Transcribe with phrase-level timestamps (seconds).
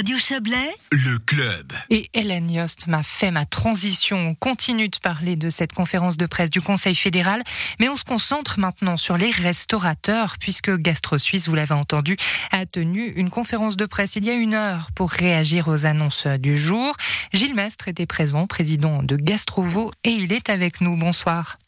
[0.00, 1.74] Radio Chablais, le club.
[1.90, 4.16] Et Hélène Yost m'a fait ma transition.
[4.28, 7.42] On continue de parler de cette conférence de presse du Conseil fédéral,
[7.78, 12.16] mais on se concentre maintenant sur les restaurateurs, puisque Gastro Suisse, vous l'avez entendu,
[12.50, 16.26] a tenu une conférence de presse il y a une heure pour réagir aux annonces
[16.26, 16.96] du jour.
[17.34, 20.96] Gilles Mestre était présent, président de Gastrovo, et il est avec nous.
[20.96, 21.58] Bonsoir.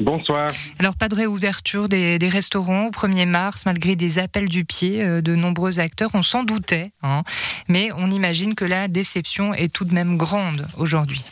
[0.00, 0.48] Bonsoir.
[0.78, 5.20] Alors, pas de réouverture des, restaurants au 1er mars, malgré des appels du pied euh,
[5.20, 6.10] de nombreux acteurs.
[6.14, 7.22] On s'en doutait, hein.
[7.68, 11.24] mais on imagine que la déception est tout de même grande aujourd'hui.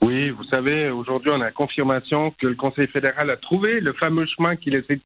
[0.00, 4.26] Oui, vous savez, aujourd'hui, on a confirmation que le Conseil fédéral a trouvé le fameux
[4.26, 5.02] chemin qu'il essaie de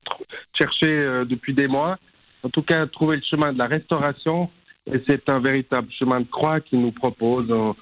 [0.56, 1.98] chercher euh, depuis des mois.
[2.44, 4.50] En tout cas, trouvé le chemin de la restauration.
[4.86, 7.74] Et c'est un véritable chemin de croix qu'il nous propose en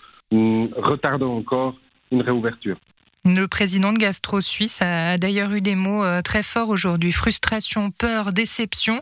[0.76, 1.74] retardant encore
[2.10, 2.76] une réouverture.
[3.24, 7.12] Le président de Gastro Suisse a d'ailleurs eu des mots euh, très forts aujourd'hui.
[7.12, 8.94] Frustration, peur, déception.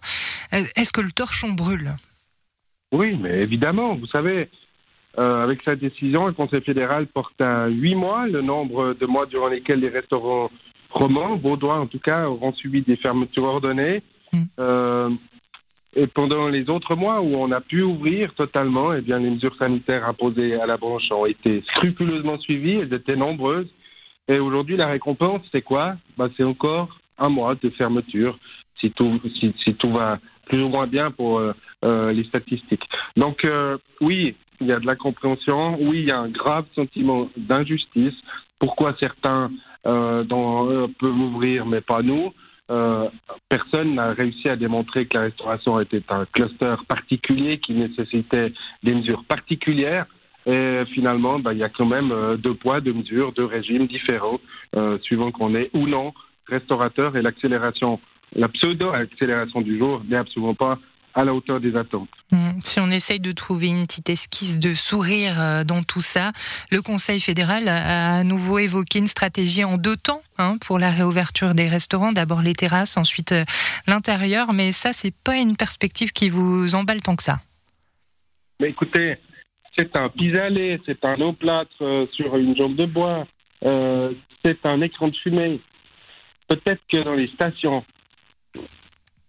[0.52, 1.92] Euh, est-ce que le torchon brûle?
[2.90, 4.48] Oui, mais évidemment, vous savez,
[5.18, 9.26] euh, avec sa décision, le Conseil fédéral porte à huit mois le nombre de mois
[9.26, 10.50] durant lesquels les restaurants
[10.90, 14.02] romans, vaudois en tout cas, auront subi des fermetures ordonnées.
[14.30, 15.16] Mm.
[15.96, 19.56] et pendant les autres mois où on a pu ouvrir totalement, eh bien, les mesures
[19.58, 23.68] sanitaires imposées à la branche ont été scrupuleusement suivies, elles étaient nombreuses.
[24.28, 25.96] Et aujourd'hui, la récompense, c'est quoi?
[26.16, 28.38] Bah, C'est encore un mois de fermeture,
[28.78, 31.52] si tout, si, si tout va plus ou moins bien pour euh,
[31.84, 32.84] euh les statistiques.
[33.16, 36.66] Donc, euh, oui, il y a de la compréhension, oui, il y a un grave
[36.74, 38.14] sentiment d'injustice.
[38.58, 39.50] Pourquoi certains
[39.86, 42.32] euh, euh, peuvent ouvrir, mais pas nous?
[43.48, 48.94] Personne n'a réussi à démontrer que la restauration était un cluster particulier qui nécessitait des
[48.94, 50.04] mesures particulières.
[50.48, 53.86] Et finalement, bah, il y a quand même euh, deux poids, deux mesures, deux régimes
[53.86, 54.40] différents,
[54.76, 56.14] euh, suivant qu'on est ou non
[56.46, 57.16] restaurateur.
[57.16, 58.00] Et l'accélération,
[58.34, 60.78] la pseudo-accélération du jour n'est absolument pas
[61.14, 62.08] à la hauteur des attentes.
[62.32, 62.60] Mmh.
[62.62, 66.32] Si on essaye de trouver une petite esquisse de sourire euh, dans tout ça,
[66.70, 70.90] le Conseil fédéral a à nouveau évoqué une stratégie en deux temps hein, pour la
[70.90, 72.12] réouverture des restaurants.
[72.12, 73.34] D'abord les terrasses, ensuite
[73.86, 74.54] l'intérieur.
[74.54, 77.38] Mais ça, c'est pas une perspective qui vous emballe tant que ça.
[78.60, 79.18] Mais écoutez,
[79.78, 83.26] c'est un pis-aller, c'est un eau plâtre euh, sur une jambe de bois,
[83.64, 84.12] euh,
[84.44, 85.60] c'est un écran de fumée.
[86.48, 87.84] Peut-être que dans les stations,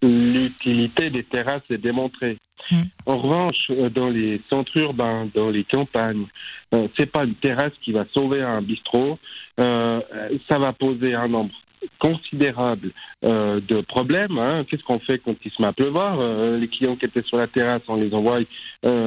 [0.01, 2.37] l'utilité des terrasses est démontrée.
[2.71, 2.83] Hmm.
[3.05, 6.25] En revanche, euh, dans les centres urbains, dans les campagnes,
[6.97, 9.17] c'est pas une terrasse qui va sauver un bistrot.
[9.57, 11.53] ça va poser un nombre
[11.97, 12.91] considérable
[13.23, 14.37] de problèmes.
[14.37, 14.65] Hein.
[14.65, 16.19] Qu'est-ce qu'on fait quand il se met à pleuvoir
[16.59, 18.39] Les clients qui étaient sur la terrasse, on les envoie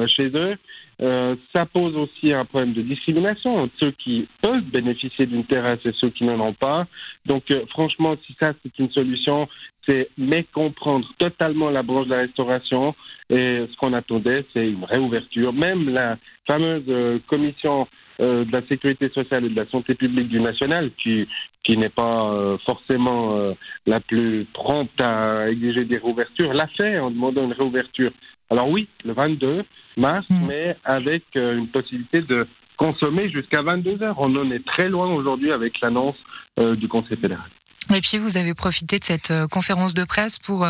[0.07, 0.57] chez eux.
[1.01, 5.79] Euh, ça pose aussi un problème de discrimination entre ceux qui peuvent bénéficier d'une terrasse
[5.85, 6.85] et ceux qui n'en ont pas.
[7.25, 9.47] Donc, euh, franchement, si ça c'est une solution,
[9.87, 12.95] c'est mécomprendre totalement la branche de la restauration.
[13.29, 15.51] Et ce qu'on attendait, c'est une réouverture.
[15.51, 16.17] Même la
[16.47, 17.87] fameuse euh, commission
[18.19, 21.27] de la sécurité sociale et de la santé publique du national, qui,
[21.63, 23.55] qui n'est pas forcément
[23.87, 28.11] la plus prompte à exiger des réouvertures, l'a fait en demandant une réouverture.
[28.53, 29.63] Alors oui, le 22
[29.97, 30.45] mars, hmm.
[30.45, 32.47] mais avec euh, une possibilité de
[32.77, 34.19] consommer jusqu'à 22 heures.
[34.19, 36.15] On en est très loin aujourd'hui avec l'annonce
[36.59, 37.49] euh, du Conseil fédéral.
[37.93, 40.67] Et puis vous avez profité de cette euh, conférence de presse pour,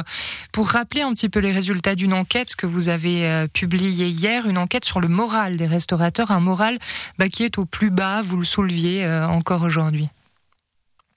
[0.54, 4.58] pour rappeler un petit peu les résultats d'une enquête que vous avez publiée hier, une
[4.58, 6.78] enquête sur le moral des restaurateurs, un moral
[7.20, 10.08] bah, qui est au plus bas, vous le souleviez encore aujourd'hui.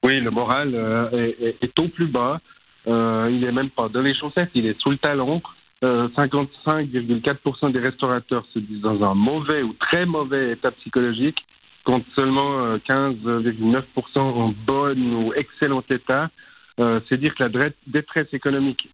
[0.02, 0.74] Oui, le moral
[1.12, 2.40] est, est, au plus bas.
[2.86, 5.40] il n'est même pas dans les chaussettes, il est sous le talon.
[5.82, 11.38] 55,4% euh, des restaurateurs se disent dans un mauvais ou très mauvais état psychologique,
[11.84, 13.84] contre seulement 15,9%
[14.16, 16.30] euh, en bon ou excellent état.
[16.78, 18.90] Euh, c'est dire que la détresse économique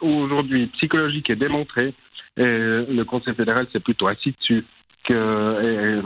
[0.00, 1.92] aujourd'hui psychologique est démontrée
[2.38, 4.64] et le Conseil fédéral s'est plutôt assis dessus
[5.04, 6.02] que,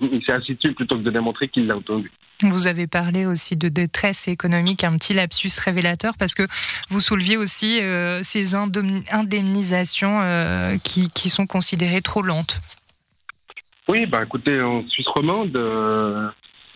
[0.00, 2.10] il s'est assis dessus plutôt que de démontrer qu'il l'a entendu.
[2.44, 6.44] Vous avez parlé aussi de détresse économique, un petit lapsus révélateur, parce que
[6.88, 12.60] vous souleviez aussi euh, ces indemnisations euh, qui, sont considérées trop lentes.
[13.88, 16.28] Oui, bah écoutez, en Suisse romande, euh,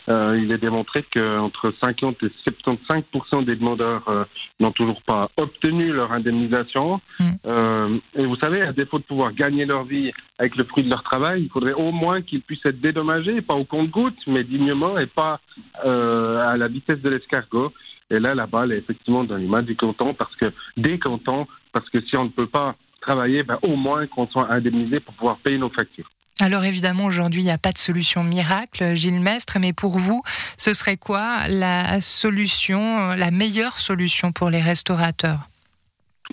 [0.09, 2.33] euh, il est démontré qu'entre 50 et
[2.73, 4.25] 75% des demandeurs euh,
[4.61, 7.01] n'ont toujours pas obtenu leur indemnisation.
[7.21, 7.31] Mm.
[7.47, 10.91] Euh, et vous savez, à défaut de pouvoir gagner leur vie avec le fruit de
[10.91, 14.99] leur travail, il faudrait au moins qu'ils puissent être dédommagés, pas au compte-goutte, mais dignement
[14.99, 15.41] et pas
[15.85, 17.73] à la vitesse de l'escargot.
[18.11, 20.47] Et là, la balle est effectivement dans les mains des cantons, parce que
[20.77, 24.53] des cantons, parce que si on ne peut pas travailler, ben, au moins qu'on soit
[24.53, 26.11] indemnisé pour pouvoir payer nos factures.
[26.41, 30.23] Alors évidemment, aujourd'hui, il n'y a pas de solution miracle, Gilles Mestre, mais pour vous,
[30.57, 35.41] ce serait quoi la solution, la meilleure solution pour les restaurateurs?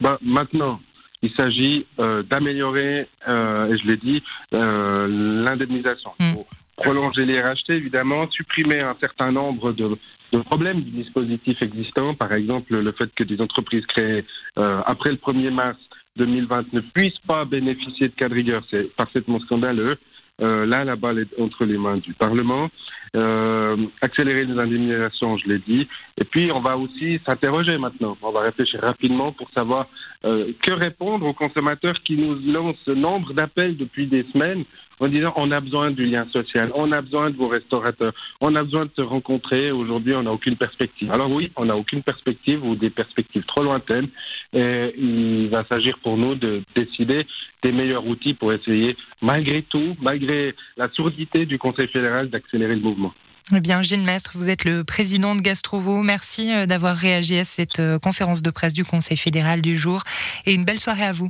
[0.02, 0.80] Bah, Maintenant,
[1.22, 6.12] il s'agit d'améliorer, et je l'ai dit, l'indemnisation.
[6.20, 6.36] Mm.
[6.78, 9.98] prolonger les RHT, évidemment, supprimer un certain nombre de,
[10.32, 14.26] de problèmes du dispositif existant, par exemple le fait que des entreprises créées
[14.56, 15.78] après le 1er mars
[16.20, 19.98] 2020 ne puissent pas bénéficier de cas de rigueur, c'est parfaitement scandaleux.
[20.42, 22.70] Euh, là, la balle est entre les mains du Parlement.
[23.16, 25.88] Euh, accélérer les indemnisations, je l'ai dit.
[26.18, 28.18] Et puis, on va aussi s'interroger maintenant.
[28.22, 29.88] On va réfléchir rapidement pour savoir
[30.26, 34.64] euh, que répondre aux consommateurs qui nous lancent ce nombre d'appels depuis des semaines
[35.00, 38.56] en disant on a besoin du lien social, on a besoin de vos restaurateurs, on
[38.56, 39.72] a besoin de se rencontrer.
[39.72, 41.12] Aujourd'hui, on n'a aucune perspective.
[41.12, 44.10] Alors oui, on n'a aucune perspective ou des perspectives trop lointaines.
[44.54, 47.26] Et il va s'agir pour nous de décider
[47.64, 52.82] des meilleurs outils pour essayer, malgré tout, malgré la sourdité du Conseil fédéral, d'accélérer le
[52.82, 53.14] mouvement.
[53.56, 56.04] Eh bien, Gilles Mestre, vous êtes le président de Gastrovo.
[56.04, 60.04] Merci euh, d'avoir réagi à cette euh, conférence de presse du Conseil fédéral du jour
[60.46, 61.30] et une belle soirée à vous.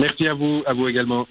[0.00, 1.26] Merci à vous, à vous également.